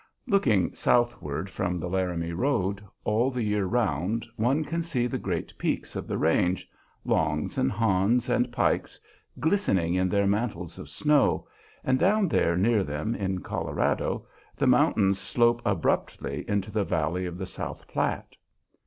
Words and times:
Looking 0.25 0.73
southward 0.73 1.47
from 1.47 1.79
the 1.79 1.87
Laramie 1.87 2.33
road, 2.33 2.83
all 3.03 3.29
the 3.29 3.43
year 3.43 3.65
round 3.65 4.25
one 4.35 4.63
can 4.65 4.81
see 4.81 5.05
the 5.05 5.19
great 5.19 5.55
peaks 5.59 5.95
of 5.95 6.07
the 6.07 6.17
range 6.17 6.67
Long's 7.05 7.55
and 7.55 7.71
Hahn's 7.71 8.27
and 8.27 8.51
Pike's 8.51 8.99
glistening 9.39 9.93
in 9.93 10.09
their 10.09 10.25
mantles 10.25 10.79
of 10.79 10.89
snow, 10.89 11.47
and 11.83 11.99
down 11.99 12.27
there 12.29 12.57
near 12.57 12.83
them, 12.83 13.13
in 13.13 13.41
Colorado, 13.41 14.25
the 14.55 14.65
mountains 14.65 15.19
slope 15.19 15.61
abruptly 15.63 16.45
into 16.47 16.71
the 16.71 16.83
Valley 16.83 17.27
of 17.27 17.37
the 17.37 17.45
South 17.45 17.87
Platte. 17.87 18.35